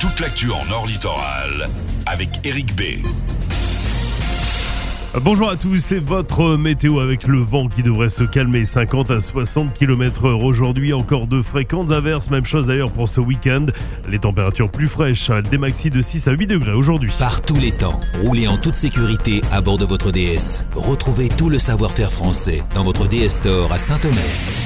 toute 0.00 0.18
l'actu 0.18 0.50
en 0.50 0.64
Nord 0.64 0.86
Littoral 0.86 1.68
avec 2.06 2.30
Eric 2.44 2.74
B. 2.74 3.04
Bonjour 5.20 5.50
à 5.50 5.56
tous, 5.56 5.78
c'est 5.78 6.02
votre 6.02 6.56
météo 6.56 7.00
avec 7.00 7.26
le 7.26 7.40
vent 7.40 7.68
qui 7.68 7.82
devrait 7.82 8.08
se 8.08 8.24
calmer 8.24 8.64
50 8.64 9.10
à 9.10 9.20
60 9.20 9.74
km 9.74 10.24
heure 10.24 10.42
aujourd'hui. 10.42 10.94
Encore 10.94 11.26
de 11.26 11.42
fréquentes 11.42 11.92
averses, 11.92 12.30
même 12.30 12.46
chose 12.46 12.68
d'ailleurs 12.68 12.90
pour 12.92 13.10
ce 13.10 13.20
week-end. 13.20 13.66
Les 14.08 14.18
températures 14.18 14.70
plus 14.70 14.86
fraîches, 14.86 15.30
des 15.50 15.58
maxi 15.58 15.90
de 15.90 16.00
6 16.00 16.28
à 16.28 16.30
8 16.30 16.46
degrés 16.46 16.72
aujourd'hui. 16.72 17.12
Par 17.18 17.42
tous 17.42 17.56
les 17.56 17.72
temps, 17.72 18.00
roulez 18.24 18.48
en 18.48 18.56
toute 18.56 18.76
sécurité 18.76 19.42
à 19.52 19.60
bord 19.60 19.76
de 19.76 19.84
votre 19.84 20.10
DS. 20.10 20.66
Retrouvez 20.76 21.28
tout 21.28 21.50
le 21.50 21.58
savoir-faire 21.58 22.10
français 22.10 22.60
dans 22.74 22.82
votre 22.82 23.06
DS 23.06 23.28
Store 23.28 23.70
à 23.70 23.78
Saint-Omer. 23.78 24.59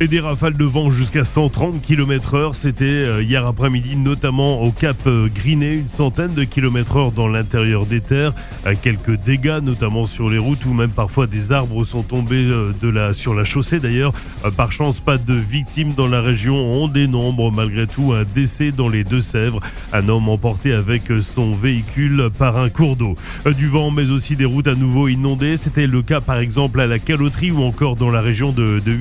Et 0.00 0.06
des 0.06 0.20
rafales 0.20 0.56
de 0.56 0.64
vent 0.64 0.90
jusqu'à 0.90 1.24
130 1.24 1.82
km 1.82 2.34
heure, 2.34 2.54
c'était 2.54 2.84
euh, 2.84 3.20
hier 3.20 3.44
après-midi, 3.44 3.96
notamment 3.96 4.62
au 4.62 4.70
Cap 4.70 4.96
euh, 5.08 5.26
Griné, 5.26 5.72
une 5.72 5.88
centaine 5.88 6.34
de 6.34 6.44
km 6.44 6.96
heure 6.98 7.10
dans 7.10 7.26
l'intérieur 7.26 7.84
des 7.84 8.00
terres. 8.00 8.32
Euh, 8.64 8.74
quelques 8.80 9.20
dégâts, 9.24 9.58
notamment 9.60 10.04
sur 10.04 10.28
les 10.28 10.38
routes, 10.38 10.64
ou 10.66 10.72
même 10.72 10.90
parfois 10.90 11.26
des 11.26 11.50
arbres 11.50 11.84
sont 11.84 12.04
tombés 12.04 12.48
sur 13.12 13.34
la 13.34 13.42
chaussée 13.42 13.80
d'ailleurs. 13.80 14.12
Par 14.56 14.70
chance, 14.70 15.00
pas 15.00 15.18
de 15.18 15.34
victimes 15.34 15.94
dans 15.94 16.06
la 16.06 16.20
région. 16.20 16.54
On 16.54 16.86
dénombre 16.86 17.50
malgré 17.50 17.88
tout 17.88 18.12
un 18.12 18.22
décès 18.22 18.70
dans 18.70 18.88
les 18.88 19.02
Deux-Sèvres. 19.02 19.58
Un 19.92 20.08
homme 20.08 20.28
emporté 20.28 20.72
avec 20.72 21.10
son 21.20 21.50
véhicule 21.50 22.28
par 22.38 22.56
un 22.56 22.68
cours 22.68 22.94
d'eau. 22.94 23.16
Du 23.56 23.66
vent, 23.66 23.90
mais 23.90 24.12
aussi 24.12 24.36
des 24.36 24.44
routes 24.44 24.68
à 24.68 24.76
nouveau 24.76 25.08
inondées. 25.08 25.56
C'était 25.56 25.88
le 25.88 26.02
cas 26.02 26.20
par 26.20 26.38
exemple 26.38 26.80
à 26.80 26.86
la 26.86 27.00
Caloterie 27.00 27.50
ou 27.50 27.64
encore 27.64 27.96
dans 27.96 28.10
la 28.10 28.20
région 28.20 28.52
de, 28.52 28.78
de 28.78 28.92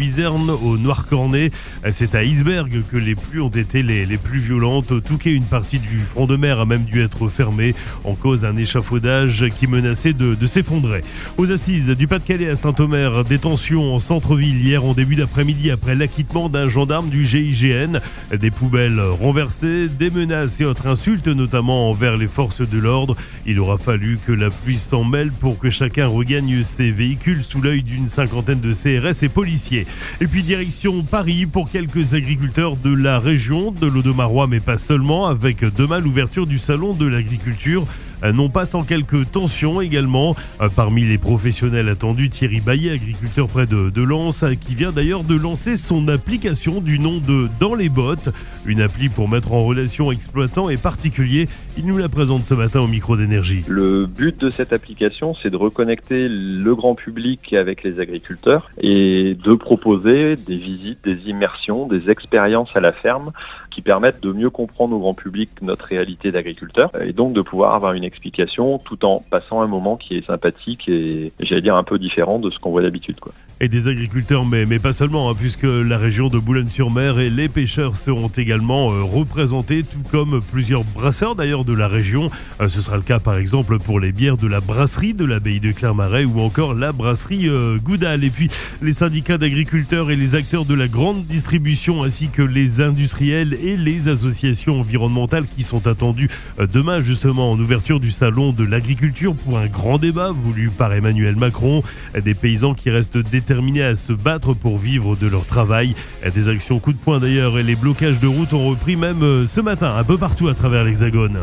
Noircornet. 0.87 1.51
C'est 1.91 2.15
à 2.15 2.23
Isberg 2.23 2.81
que 2.89 2.95
les 2.95 3.16
pluies 3.16 3.41
ont 3.41 3.49
été 3.49 3.83
les, 3.83 4.05
plus 4.17 4.39
violentes. 4.39 5.03
Touquet, 5.03 5.33
une 5.33 5.44
partie 5.44 5.79
du 5.79 5.99
front 5.99 6.27
de 6.27 6.38
mer 6.38 6.61
a 6.61 6.66
même 6.66 6.85
dû 6.85 7.02
être 7.02 7.27
fermée 7.27 7.75
en 8.05 8.13
cause 8.13 8.41
d'un 8.41 8.55
échafaudage 8.55 9.45
qui 9.59 9.67
menaçait 9.67 10.13
de, 10.13 10.45
s'effondrer. 10.45 11.02
Aux 11.38 11.52
assises 11.52 11.89
du 11.89 12.07
Pas-de-Calais 12.07 12.49
à 12.49 12.55
Saint-Omer, 12.55 13.25
détention 13.25 13.94
en 13.94 13.99
centre-ville 13.99 14.66
hier 14.66 14.85
en 14.85 14.94
début 14.94 15.16
d'après-midi 15.16 15.71
après 15.71 15.94
l'acquittement 15.94 16.47
d'un 16.47 16.69
gendarme 16.69 17.09
du 17.09 17.25
GIGN. 17.25 17.99
Des 18.33 18.51
poubelles 18.51 19.01
renversées, 19.01 19.89
des 19.89 20.09
menaces 20.09 20.61
et 20.61 20.66
autres 20.66 20.88
insultes, 20.88 21.27
notamment 21.27 21.89
envers 21.89 22.16
les 22.16 22.29
forces 22.29 22.61
de 22.61 22.79
l'ordre. 22.79 23.17
Il 23.45 23.59
aura 23.59 23.77
fallu 23.77 24.17
que 24.25 24.31
la 24.31 24.49
pluie 24.49 24.77
s'en 24.77 25.03
mêle 25.03 25.31
pour 25.31 25.59
que 25.59 25.69
chacun 25.69 26.07
regagne 26.07 26.63
ses 26.63 26.91
véhicules 26.91 27.44
sous 27.44 27.61
l'œil 27.61 27.83
d'une 27.83 28.07
cinquantaine 28.07 28.61
de 28.61 28.73
CRS 28.73 29.23
et 29.23 29.29
policiers. 29.29 29.85
Et 30.22 30.27
puis 30.27 30.44
direction 30.44 30.77
Paris 31.09 31.47
pour 31.47 31.72
quelques 31.72 32.14
agriculteurs 32.14 32.75
de 32.75 32.94
la 32.94 33.17
région 33.17 33.72
de 33.72 33.88
l'Audomarois, 33.88 34.45
mais 34.45 34.59
pas 34.59 34.78
seulement, 34.78 35.25
avec 35.25 35.61
demain 35.75 35.97
l'ouverture 35.97 36.45
du 36.45 36.59
salon 36.59 36.94
de 36.94 37.08
l'agriculture 37.08 37.88
non 38.33 38.49
pas 38.49 38.65
sans 38.65 38.83
quelques 38.83 39.31
tensions 39.31 39.81
également. 39.81 40.35
Euh, 40.61 40.69
parmi 40.75 41.03
les 41.03 41.17
professionnels 41.17 41.89
attendus, 41.89 42.29
Thierry 42.29 42.59
Baillet, 42.59 42.91
agriculteur 42.91 43.47
près 43.47 43.65
de, 43.65 43.89
de 43.89 44.01
Lens, 44.01 44.43
euh, 44.43 44.53
qui 44.55 44.75
vient 44.75 44.91
d'ailleurs 44.91 45.23
de 45.23 45.35
lancer 45.35 45.77
son 45.77 46.07
application 46.07 46.81
du 46.81 46.99
nom 46.99 47.17
de 47.17 47.47
Dans 47.59 47.75
les 47.75 47.89
bottes, 47.89 48.29
une 48.65 48.81
appli 48.81 49.09
pour 49.09 49.29
mettre 49.29 49.53
en 49.53 49.65
relation 49.65 50.11
exploitants 50.11 50.69
et 50.69 50.77
particuliers. 50.77 51.47
Il 51.77 51.85
nous 51.85 51.97
la 51.97 52.09
présente 52.09 52.43
ce 52.43 52.53
matin 52.53 52.81
au 52.81 52.88
micro 52.88 53.15
d'énergie. 53.15 53.63
Le 53.67 54.05
but 54.05 54.39
de 54.39 54.49
cette 54.49 54.73
application, 54.73 55.33
c'est 55.41 55.49
de 55.49 55.57
reconnecter 55.57 56.27
le 56.27 56.75
grand 56.75 56.95
public 56.95 57.53
avec 57.53 57.83
les 57.83 57.99
agriculteurs 57.99 58.69
et 58.79 59.35
de 59.43 59.53
proposer 59.53 60.35
des 60.35 60.55
visites, 60.55 61.03
des 61.03 61.29
immersions, 61.29 61.88
des 61.88 62.09
expériences 62.09 62.69
à 62.75 62.79
la 62.79 62.91
ferme 62.91 63.31
qui 63.78 63.83
permettent 63.83 64.23
de 64.23 64.31
mieux 64.31 64.50
comprendre 64.50 64.95
au 64.95 65.00
grand 65.00 65.14
public 65.14 65.52
notre 65.61 65.86
réalité 65.86 66.31
d'agriculteur 66.31 66.89
et 67.00 67.13
donc 67.13 67.34
de 67.34 67.41
pouvoir 67.41 67.75
avoir 67.75 67.94
une 67.94 68.03
explication 68.03 68.79
tout 68.79 69.06
en 69.06 69.24
passant 69.29 69.62
un 69.62 69.68
moment 69.68 69.97
qui 69.97 70.18
est 70.18 70.25
sympathique 70.25 70.90
et 70.90 71.31
j'allais 71.40 71.62
dire 71.62 71.75
un 71.75 71.84
peu 71.84 72.00
différent 72.00 72.40
de 72.40 72.50
ce 72.50 72.57
qu'on 72.57 72.72
voit 72.72 72.81
d'habitude. 72.81 73.18
Et 73.59 73.69
des 73.69 73.88
agriculteurs, 73.88 74.45
mais, 74.45 74.66
mais 74.66 74.78
pas 74.78 74.94
seulement, 74.94 75.31
hein, 75.31 75.34
puisque 75.35 75.63
la 75.63 75.97
région 75.97 76.28
de 76.28 76.38
Boulogne-sur-Mer 76.38 77.18
et 77.18 77.31
les 77.31 77.50
pêcheurs 77.50 77.97
seront 77.97 78.28
également 78.28 78.91
euh, 78.91 79.01
représentés, 79.01 79.84
tout 79.84 80.03
comme 80.12 80.41
plusieurs 80.51 80.84
brasseurs 80.84 81.35
d'ailleurs 81.35 81.66
de 81.66 81.73
la 81.73 81.88
région. 81.88 82.29
Euh, 82.62 82.69
ce 82.69 82.81
sera 82.81 82.97
le 82.97 83.01
cas 83.01 83.18
par 83.19 83.35
exemple 83.35 83.79
pour 83.79 84.00
les 84.00 84.12
bières 84.12 84.38
de 84.38 84.45
la 84.45 84.59
brasserie 84.59 85.16
de 85.16 85.25
l'abbaye 85.25 85.59
de 85.59 85.72
Clermarais 85.72 86.25
ou 86.25 86.40
encore 86.40 86.75
la 86.75 86.91
brasserie 86.91 87.50
euh, 87.50 87.79
Goudal. 87.79 88.23
Et 88.23 88.29
puis 88.29 88.51
les 88.84 88.94
syndicats 88.94 89.40
d'agriculteurs 89.40 90.12
et 90.12 90.16
les 90.16 90.35
acteurs 90.35 90.66
de 90.66 90.75
la 90.75 90.88
grande 90.88 91.25
distribution 91.25 92.03
ainsi 92.03 92.29
que 92.29 92.44
les 92.44 92.79
industriels 92.79 93.56
et 93.56 93.75
les 93.75 94.07
associations 94.07 94.81
environnementales 94.81 95.45
qui 95.47 95.63
sont 95.63 95.88
attendus 95.88 96.29
demain 96.72 97.01
justement 97.01 97.50
en 97.50 97.59
ouverture 97.59 98.00
du 98.00 98.12
salon 98.12 98.51
de 98.51 98.63
l'agriculture 98.63 99.34
pour 99.34 99.57
un 99.57 99.66
grand 99.66 99.97
débat 99.97 100.29
voulu 100.29 100.69
par 100.69 100.94
Emmanuel 100.94 101.35
Macron. 101.38 101.81
Des 102.24 102.35
paysans 102.35 102.75
qui 102.75 102.91
restent 102.91 103.18
déterminés 103.47 103.84
à 103.84 103.96
se 103.96 104.12
battre 104.12 104.53
pour 104.53 104.78
vivre 104.78 105.16
de 105.16 105.25
leur 105.25 105.46
travail. 105.46 105.96
Des 106.35 106.50
actions 106.50 106.80
coup 106.80 106.91
de 106.91 106.97
poing 106.97 107.19
d'ailleurs 107.19 107.58
et 107.58 107.63
les 107.63 107.75
blocages 107.75 108.19
de 108.19 108.28
route 108.28 108.52
ont 108.52 108.68
repris 108.68 108.97
même 108.97 109.24
euh, 109.24 109.46
ce 109.46 109.62
matin 109.62 109.96
un 109.96 110.03
peu 110.03 110.18
partout 110.18 110.50
à 110.50 110.53
travers 110.53 110.84
l'Hexagone. 110.84 111.40